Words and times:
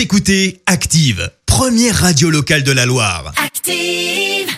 Vous 0.00 0.04
écoutez 0.04 0.62
Active, 0.64 1.30
première 1.44 1.94
radio 1.94 2.30
locale 2.30 2.62
de 2.62 2.72
la 2.72 2.86
Loire. 2.86 3.34
Active. 3.36 4.48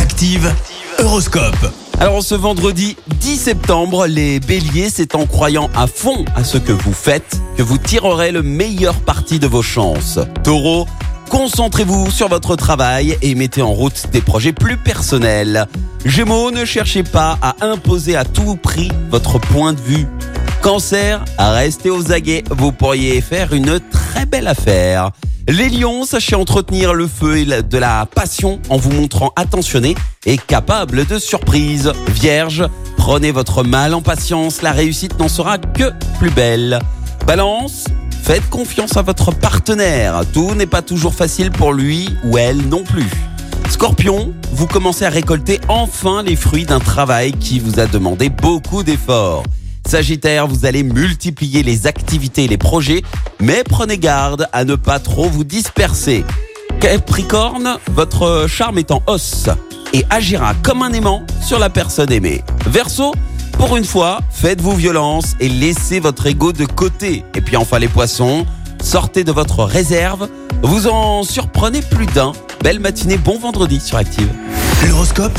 Active, 0.00 0.50
Horoscope. 0.98 1.74
Alors 2.00 2.22
ce 2.22 2.34
vendredi 2.34 2.96
10 3.20 3.36
septembre, 3.36 4.06
les 4.06 4.40
béliers, 4.40 4.88
c'est 4.88 5.14
en 5.14 5.26
croyant 5.26 5.68
à 5.76 5.86
fond 5.86 6.24
à 6.34 6.42
ce 6.42 6.56
que 6.56 6.72
vous 6.72 6.94
faites 6.94 7.38
que 7.58 7.62
vous 7.62 7.76
tirerez 7.76 8.32
le 8.32 8.42
meilleur 8.42 8.98
parti 9.00 9.38
de 9.38 9.46
vos 9.46 9.60
chances. 9.60 10.20
Taureau, 10.42 10.86
concentrez-vous 11.28 12.10
sur 12.10 12.28
votre 12.28 12.56
travail 12.56 13.18
et 13.20 13.34
mettez 13.34 13.60
en 13.60 13.74
route 13.74 14.06
des 14.10 14.22
projets 14.22 14.54
plus 14.54 14.78
personnels. 14.78 15.66
Gémeaux, 16.06 16.50
ne 16.50 16.64
cherchez 16.64 17.02
pas 17.02 17.38
à 17.42 17.56
imposer 17.60 18.16
à 18.16 18.24
tout 18.24 18.56
prix 18.56 18.90
votre 19.10 19.38
point 19.38 19.74
de 19.74 19.80
vue. 19.82 20.06
Cancer, 20.62 21.22
restez 21.38 21.90
aux 21.90 22.10
aguets, 22.10 22.42
vous 22.50 22.72
pourriez 22.72 23.20
faire 23.20 23.52
une 23.52 23.80
très 23.80 23.97
belle 24.30 24.48
affaire. 24.48 25.10
Les 25.48 25.70
lions, 25.70 26.04
sachez 26.04 26.36
entretenir 26.36 26.92
le 26.92 27.06
feu 27.06 27.38
et 27.38 27.62
de 27.62 27.78
la 27.78 28.06
passion 28.06 28.60
en 28.68 28.76
vous 28.76 28.92
montrant 28.92 29.32
attentionné 29.34 29.94
et 30.26 30.36
capable 30.36 31.06
de 31.06 31.18
surprises. 31.18 31.92
Vierge, 32.08 32.68
prenez 32.98 33.30
votre 33.30 33.64
mal 33.64 33.94
en 33.94 34.02
patience, 34.02 34.60
la 34.60 34.72
réussite 34.72 35.18
n'en 35.18 35.28
sera 35.28 35.56
que 35.56 35.92
plus 36.18 36.30
belle. 36.30 36.78
Balance, 37.26 37.84
faites 38.22 38.48
confiance 38.50 38.96
à 38.98 39.02
votre 39.02 39.32
partenaire, 39.32 40.20
tout 40.34 40.54
n'est 40.54 40.66
pas 40.66 40.82
toujours 40.82 41.14
facile 41.14 41.50
pour 41.50 41.72
lui 41.72 42.10
ou 42.24 42.36
elle 42.36 42.68
non 42.68 42.84
plus. 42.84 43.08
Scorpion, 43.70 44.34
vous 44.52 44.66
commencez 44.66 45.04
à 45.04 45.10
récolter 45.10 45.60
enfin 45.68 46.22
les 46.22 46.36
fruits 46.36 46.66
d'un 46.66 46.80
travail 46.80 47.32
qui 47.32 47.58
vous 47.58 47.80
a 47.80 47.86
demandé 47.86 48.28
beaucoup 48.28 48.82
d'efforts. 48.82 49.44
Sagittaire, 49.88 50.46
vous 50.46 50.66
allez 50.66 50.82
multiplier 50.82 51.62
les 51.62 51.86
activités 51.86 52.44
et 52.44 52.48
les 52.48 52.58
projets, 52.58 53.02
mais 53.40 53.64
prenez 53.64 53.96
garde 53.96 54.46
à 54.52 54.66
ne 54.66 54.74
pas 54.74 54.98
trop 54.98 55.30
vous 55.30 55.44
disperser. 55.44 56.26
Capricorne, 56.78 57.78
votre 57.92 58.44
charme 58.48 58.76
est 58.76 58.90
en 58.90 59.02
hausse 59.06 59.48
et 59.94 60.04
agira 60.10 60.52
comme 60.62 60.82
un 60.82 60.92
aimant 60.92 61.24
sur 61.40 61.58
la 61.58 61.70
personne 61.70 62.12
aimée. 62.12 62.42
Verseau, 62.66 63.14
pour 63.52 63.78
une 63.78 63.84
fois, 63.86 64.20
faites-vous 64.30 64.76
violence 64.76 65.36
et 65.40 65.48
laissez 65.48 66.00
votre 66.00 66.26
ego 66.26 66.52
de 66.52 66.66
côté. 66.66 67.24
Et 67.34 67.40
puis 67.40 67.56
enfin 67.56 67.78
les 67.78 67.88
poissons, 67.88 68.44
sortez 68.82 69.24
de 69.24 69.32
votre 69.32 69.64
réserve, 69.64 70.28
vous 70.62 70.86
en 70.86 71.22
surprenez 71.22 71.80
plus 71.80 72.06
d'un. 72.06 72.32
Belle 72.62 72.80
matinée, 72.80 73.16
bon 73.16 73.38
vendredi 73.38 73.80
sur 73.80 73.96
Active. 73.96 74.28
L'horoscope? 74.86 75.38